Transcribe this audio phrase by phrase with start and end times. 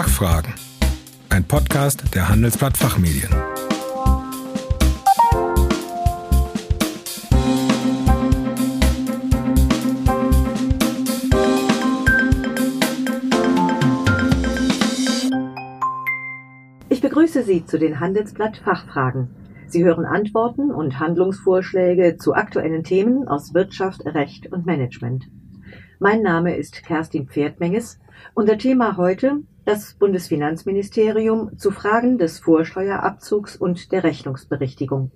[0.00, 0.54] Fachfragen.
[1.28, 3.28] Ein Podcast der Handelsblatt Fachmedien.
[16.88, 19.28] Ich begrüße Sie zu den Handelsblatt Fachfragen.
[19.66, 25.28] Sie hören Antworten und Handlungsvorschläge zu aktuellen Themen aus Wirtschaft, Recht und Management.
[25.98, 28.00] Mein Name ist Kerstin Pferdmenges.
[28.34, 35.10] Unser Thema heute das Bundesfinanzministerium zu Fragen des Vorsteuerabzugs und der Rechnungsberichtigung.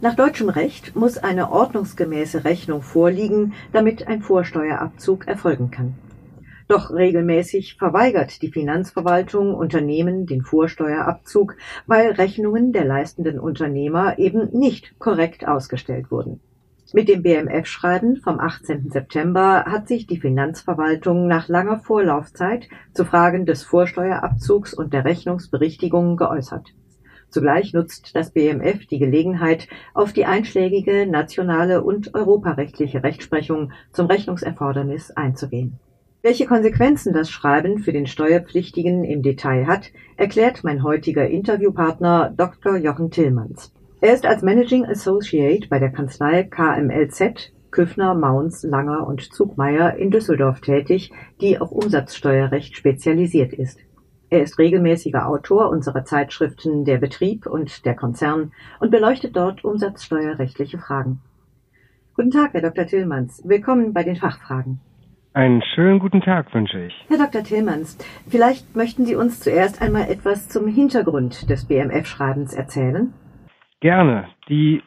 [0.00, 5.94] Nach deutschem Recht muss eine ordnungsgemäße Rechnung vorliegen, damit ein Vorsteuerabzug erfolgen kann.
[6.68, 14.98] Doch regelmäßig verweigert die Finanzverwaltung Unternehmen den Vorsteuerabzug, weil Rechnungen der leistenden Unternehmer eben nicht
[14.98, 16.40] korrekt ausgestellt wurden.
[16.94, 18.88] Mit dem BMF-Schreiben vom 18.
[18.88, 26.16] September hat sich die Finanzverwaltung nach langer Vorlaufzeit zu Fragen des Vorsteuerabzugs und der Rechnungsberichtigung
[26.16, 26.72] geäußert.
[27.28, 35.10] Zugleich nutzt das BMF die Gelegenheit, auf die einschlägige nationale und europarechtliche Rechtsprechung zum Rechnungserfordernis
[35.10, 35.78] einzugehen.
[36.22, 42.76] Welche Konsequenzen das Schreiben für den Steuerpflichtigen im Detail hat, erklärt mein heutiger Interviewpartner Dr.
[42.76, 43.74] Jochen Tillmanns.
[44.00, 50.12] Er ist als Managing Associate bei der Kanzlei KMLZ Küffner, Mauns, Langer und Zugmeier in
[50.12, 53.80] Düsseldorf tätig, die auf Umsatzsteuerrecht spezialisiert ist.
[54.30, 60.78] Er ist regelmäßiger Autor unserer Zeitschriften Der Betrieb und Der Konzern und beleuchtet dort umsatzsteuerrechtliche
[60.78, 61.20] Fragen.
[62.14, 62.86] Guten Tag, Herr Dr.
[62.86, 63.42] Tillmanns.
[63.44, 64.80] Willkommen bei den Fachfragen.
[65.32, 66.94] Einen schönen guten Tag wünsche ich.
[67.08, 67.42] Herr Dr.
[67.42, 73.12] Tillmanns, vielleicht möchten Sie uns zuerst einmal etwas zum Hintergrund des BMF-Schreibens erzählen?
[73.80, 74.28] Gerne.
[74.48, 74.82] Die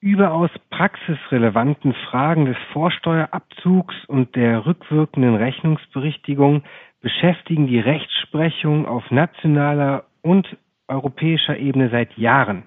[0.00, 6.64] überaus praxisrelevanten Fragen des Vorsteuerabzugs und der rückwirkenden Rechnungsberichtigung
[7.00, 10.56] beschäftigen die Rechtsprechung auf nationaler und
[10.88, 12.64] europäischer Ebene seit Jahren.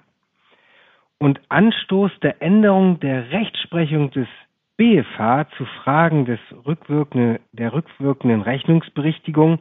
[1.18, 4.28] Und Anstoß der Änderung der Rechtsprechung des
[4.76, 9.58] BFH zu Fragen des rückwirkenden, der rückwirkenden Rechnungsberichtigung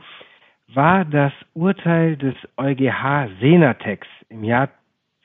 [0.67, 4.69] war das Urteil des EuGH Senatex im Jahr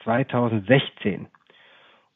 [0.04, 1.26] 2016.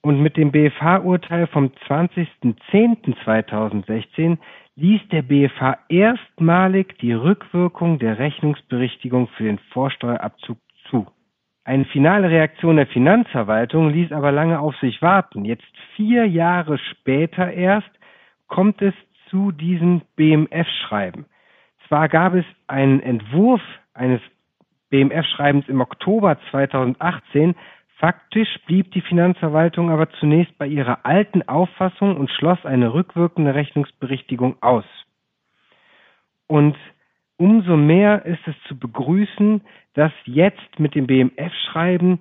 [0.00, 4.39] Und mit dem BFH-Urteil vom 20.10.2016
[4.77, 10.59] ließ der BFH erstmalig die Rückwirkung der Rechnungsberichtigung für den Vorsteuerabzug
[10.91, 11.06] zu.
[11.65, 15.47] Eine finale Reaktion der Finanzverwaltung ließ aber lange auf sich warten.
[15.47, 15.65] Jetzt
[15.97, 17.89] vier Jahre später erst
[18.49, 18.93] kommt es
[19.31, 21.25] zu diesem BMF-Schreiben.
[21.89, 23.62] Zwar gab es einen Entwurf
[23.95, 24.21] eines
[24.94, 27.56] BMF-Schreibens im Oktober 2018,
[27.97, 34.62] faktisch blieb die Finanzverwaltung aber zunächst bei ihrer alten Auffassung und schloss eine rückwirkende Rechnungsberichtigung
[34.62, 34.84] aus.
[36.47, 36.77] Und
[37.38, 39.62] umso mehr ist es zu begrüßen,
[39.94, 42.21] dass jetzt mit dem BMF-Schreiben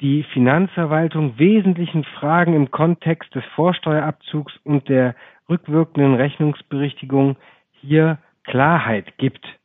[0.00, 5.14] die Finanzverwaltung wesentlichen Fragen im Kontext des Vorsteuerabzugs und der
[5.48, 7.36] rückwirkenden Rechnungsberichtigung
[7.70, 9.59] hier Klarheit gibt.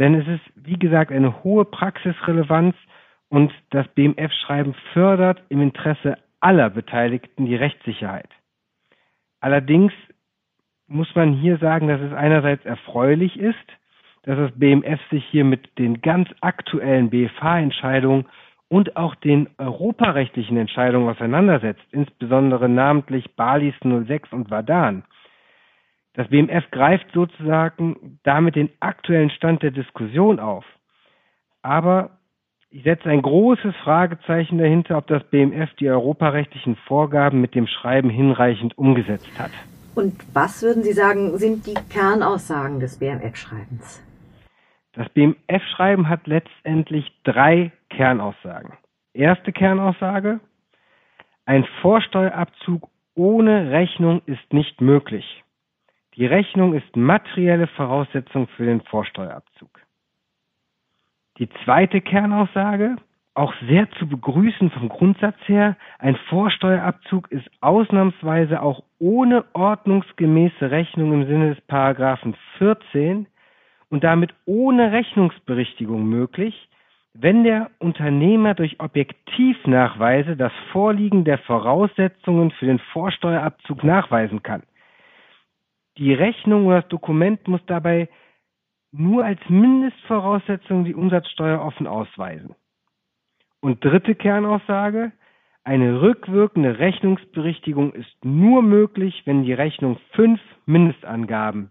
[0.00, 2.74] Denn es ist, wie gesagt, eine hohe Praxisrelevanz
[3.28, 8.30] und das BMF-Schreiben fördert im Interesse aller Beteiligten die Rechtssicherheit.
[9.40, 9.92] Allerdings
[10.88, 13.56] muss man hier sagen, dass es einerseits erfreulich ist,
[14.22, 18.24] dass das BMF sich hier mit den ganz aktuellen BFH-Entscheidungen
[18.68, 25.04] und auch den europarechtlichen Entscheidungen auseinandersetzt, insbesondere namentlich Balis 06 und Vadan.
[26.14, 30.64] Das BMF greift sozusagen damit den aktuellen Stand der Diskussion auf.
[31.62, 32.18] Aber
[32.70, 38.10] ich setze ein großes Fragezeichen dahinter, ob das BMF die europarechtlichen Vorgaben mit dem Schreiben
[38.10, 39.50] hinreichend umgesetzt hat.
[39.94, 44.02] Und was würden Sie sagen, sind die Kernaussagen des BMF-Schreibens?
[44.92, 48.72] Das BMF-Schreiben hat letztendlich drei Kernaussagen.
[49.12, 50.40] Erste Kernaussage,
[51.44, 55.42] ein Vorsteuerabzug ohne Rechnung ist nicht möglich.
[56.20, 59.70] Die Rechnung ist materielle Voraussetzung für den Vorsteuerabzug.
[61.38, 62.96] Die zweite Kernaussage,
[63.32, 71.14] auch sehr zu begrüßen vom Grundsatz her, ein Vorsteuerabzug ist ausnahmsweise auch ohne ordnungsgemäße Rechnung
[71.14, 73.26] im Sinne des Paragraphen 14
[73.88, 76.68] und damit ohne Rechnungsberichtigung möglich,
[77.14, 84.64] wenn der Unternehmer durch Objektivnachweise das Vorliegen der Voraussetzungen für den Vorsteuerabzug nachweisen kann.
[85.98, 88.08] Die Rechnung oder das Dokument muss dabei
[88.92, 92.54] nur als Mindestvoraussetzung die Umsatzsteuer offen ausweisen.
[93.60, 95.12] Und dritte Kernaussage,
[95.62, 101.70] Eine rückwirkende Rechnungsberichtigung ist nur möglich, wenn die Rechnung fünf Mindestangaben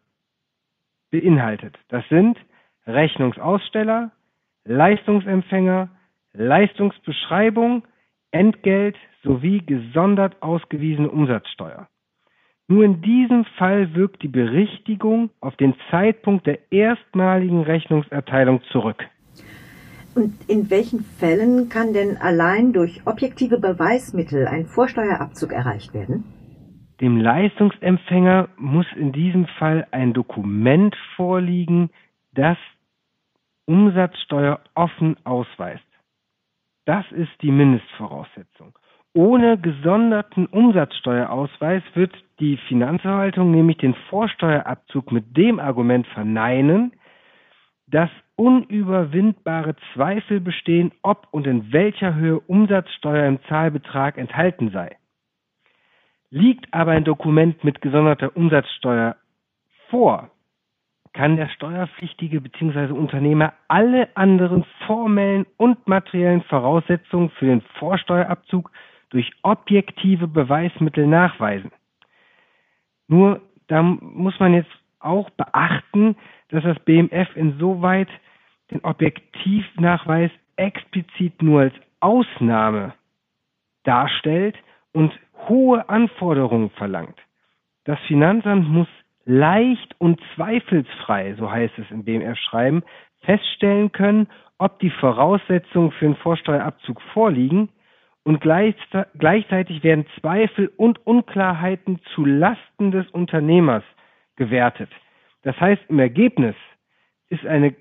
[1.10, 1.77] beinhaltet.
[1.89, 2.38] Das sind
[2.86, 4.12] Rechnungsaussteller,
[4.66, 5.89] Leistungsempfänger,
[6.33, 7.83] Leistungsbeschreibung,
[8.31, 11.88] Entgelt sowie gesondert ausgewiesene Umsatzsteuer.
[12.71, 19.04] Nur in diesem Fall wirkt die Berichtigung auf den Zeitpunkt der erstmaligen Rechnungserteilung zurück.
[20.13, 26.25] Und in welchen Fällen kann denn allein durch objektive Beweismittel ein Vorsteuerabzug erreicht werden?
[27.01, 31.89] Dem Leistungsempfänger muss in diesem Fall ein Dokument vorliegen,
[32.33, 32.57] das
[33.66, 35.83] Umsatzsteuer offen ausweist.
[36.86, 38.77] Das ist die Mindestvoraussetzung.
[39.14, 46.94] Ohne gesonderten Umsatzsteuerausweis wird die Finanzverwaltung nämlich den Vorsteuerabzug mit dem Argument verneinen,
[47.88, 54.96] dass unüberwindbare Zweifel bestehen, ob und in welcher Höhe Umsatzsteuer im Zahlbetrag enthalten sei.
[56.30, 59.16] Liegt aber ein Dokument mit gesonderter Umsatzsteuer
[59.90, 60.30] vor,
[61.14, 62.94] kann der Steuerpflichtige bzw.
[62.94, 68.72] Unternehmer alle anderen formellen und materiellen Voraussetzungen für den Vorsteuerabzug
[69.10, 71.72] durch objektive Beweismittel nachweisen.
[73.08, 74.70] Nur da muss man jetzt
[75.00, 76.16] auch beachten,
[76.50, 78.10] dass das BMF insoweit
[78.72, 82.94] den Objektivnachweis explizit nur als Ausnahme
[83.84, 84.56] darstellt
[84.94, 85.12] und
[85.48, 87.18] hohe Anforderungen verlangt.
[87.86, 88.88] Das Finanzamt muss
[89.26, 92.84] leicht und zweifelsfrei, so heißt es im BMF-Schreiben,
[93.22, 94.28] feststellen können,
[94.58, 97.70] ob die Voraussetzungen für den Vorsteuerabzug vorliegen
[98.30, 103.84] und gleichzeitig werden Zweifel und Unklarheiten zu Lasten des Unternehmers
[104.36, 104.92] gewertet.
[105.42, 106.54] Das heißt, im Ergebnis
[107.30, 107.74] ist eine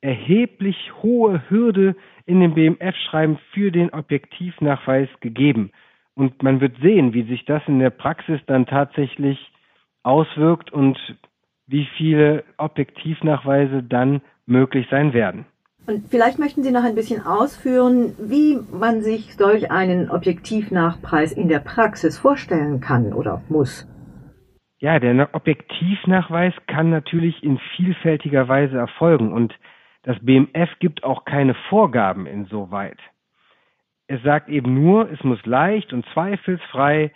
[0.00, 1.94] erheblich hohe Hürde
[2.26, 5.70] in dem BMF-Schreiben für den Objektivnachweis gegeben.
[6.16, 9.38] Und man wird sehen, wie sich das in der Praxis dann tatsächlich
[10.02, 10.98] auswirkt und
[11.68, 15.46] wie viele Objektivnachweise dann möglich sein werden.
[15.86, 21.48] Und vielleicht möchten Sie noch ein bisschen ausführen, wie man sich solch einen Objektivnachpreis in
[21.48, 23.86] der Praxis vorstellen kann oder muss.
[24.78, 29.54] Ja, der Objektivnachweis kann natürlich in vielfältiger Weise erfolgen und
[30.02, 32.98] das BMF gibt auch keine Vorgaben insoweit.
[34.06, 37.12] Es sagt eben nur, es muss leicht und zweifelsfrei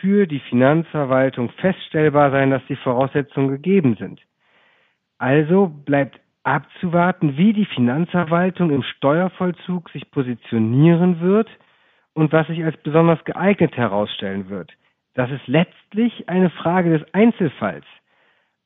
[0.00, 4.20] für die Finanzverwaltung feststellbar sein, dass die Voraussetzungen gegeben sind.
[5.18, 11.48] Also bleibt abzuwarten, wie die Finanzverwaltung im Steuervollzug sich positionieren wird
[12.12, 14.72] und was sich als besonders geeignet herausstellen wird.
[15.14, 17.84] Das ist letztlich eine Frage des Einzelfalls.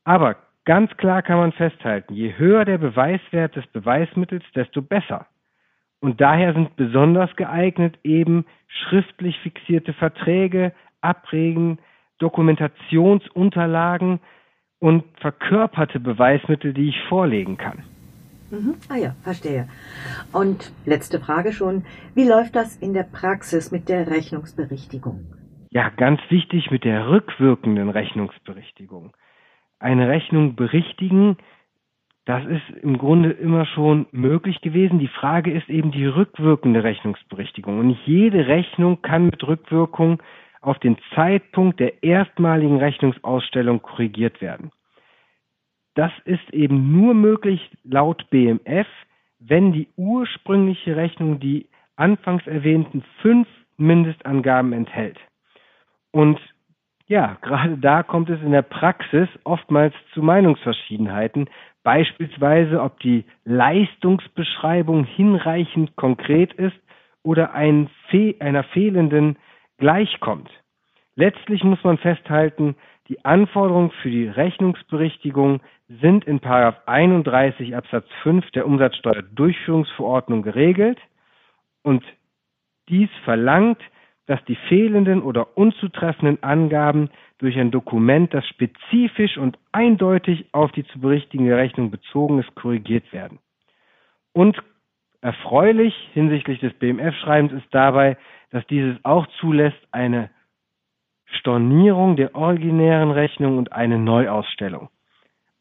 [0.04, 5.26] Aber ganz klar kann man festhalten, je höher der Beweiswert des Beweismittels, desto besser.
[6.00, 11.78] Und daher sind besonders geeignet eben schriftlich fixierte Verträge, Abregen,
[12.18, 14.20] Dokumentationsunterlagen
[14.80, 17.82] und verkörperte Beweismittel, die ich vorlegen kann.
[18.50, 18.74] Mhm.
[18.88, 19.68] Ah ja, verstehe.
[20.32, 21.84] Und letzte Frage schon.
[22.14, 25.26] Wie läuft das in der Praxis mit der Rechnungsberichtigung?
[25.70, 29.12] Ja, ganz wichtig mit der rückwirkenden Rechnungsberichtigung.
[29.78, 31.36] Eine Rechnung berichtigen,
[32.24, 34.98] das ist im Grunde immer schon möglich gewesen.
[34.98, 37.78] Die Frage ist eben die rückwirkende Rechnungsberichtigung.
[37.78, 40.22] Und nicht jede Rechnung kann mit Rückwirkung
[40.60, 44.70] auf den Zeitpunkt der erstmaligen Rechnungsausstellung korrigiert werden.
[45.94, 48.86] Das ist eben nur möglich laut BMF,
[49.40, 55.18] wenn die ursprüngliche Rechnung die anfangs erwähnten fünf Mindestangaben enthält.
[56.12, 56.40] Und
[57.06, 61.48] ja, gerade da kommt es in der Praxis oftmals zu Meinungsverschiedenheiten,
[61.82, 66.76] beispielsweise ob die Leistungsbeschreibung hinreichend konkret ist
[67.22, 69.36] oder ein fe einer fehlenden
[69.78, 70.50] gleichkommt.
[71.14, 72.76] Letztlich muss man festhalten,
[73.08, 80.98] die Anforderungen für die Rechnungsberichtigung sind in 31 Absatz 5 der Umsatzsteuerdurchführungsverordnung geregelt
[81.82, 82.04] und
[82.88, 83.80] dies verlangt,
[84.26, 87.08] dass die fehlenden oder unzutreffenden Angaben
[87.38, 93.10] durch ein Dokument, das spezifisch und eindeutig auf die zu berichtigende Rechnung bezogen ist, korrigiert
[93.12, 93.38] werden.
[94.34, 94.62] Und
[95.20, 98.16] erfreulich hinsichtlich des BMF-Schreibens ist dabei,
[98.50, 100.30] dass dieses auch zulässt eine
[101.26, 104.88] Stornierung der originären Rechnung und eine Neuausstellung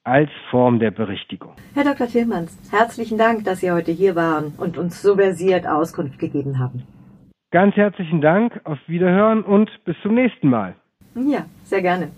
[0.03, 1.53] als Form der Berichtigung.
[1.73, 2.07] Herr Dr.
[2.07, 6.83] Tillmanns, herzlichen Dank, dass Sie heute hier waren und uns so versiert Auskunft gegeben haben.
[7.51, 10.75] Ganz herzlichen Dank, auf Wiederhören und bis zum nächsten Mal.
[11.15, 12.11] Ja, sehr gerne.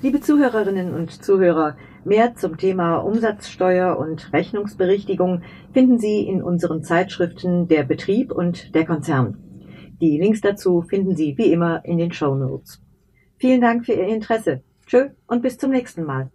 [0.00, 7.66] Liebe Zuhörerinnen und Zuhörer, mehr zum Thema Umsatzsteuer und Rechnungsberichtigung finden Sie in unseren Zeitschriften
[7.66, 9.36] Der Betrieb und der Konzern.
[10.00, 12.80] Die Links dazu finden Sie wie immer in den Show Notes.
[13.38, 14.62] Vielen Dank für Ihr Interesse.
[14.86, 16.30] Tschö und bis zum nächsten Mal.